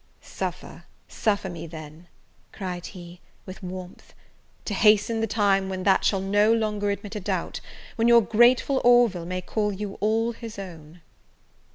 "Suffer, 0.23 0.85
suffer 1.07 1.47
me, 1.47 1.67
then," 1.67 2.07
cried 2.51 2.87
he, 2.87 3.21
with 3.45 3.61
warmth, 3.61 4.15
"to 4.65 4.73
hasten 4.73 5.21
the 5.21 5.27
time 5.27 5.69
when 5.69 5.83
that 5.83 6.03
shall 6.03 6.19
no 6.21 6.51
longer 6.51 6.89
admit 6.89 7.15
a 7.15 7.19
doubt! 7.19 7.61
when 7.97 8.07
your 8.07 8.21
grateful 8.23 8.81
Orville 8.83 9.27
may 9.27 9.41
call 9.43 9.71
you 9.71 9.99
all 10.01 10.31
his 10.31 10.57
own!" 10.57 11.01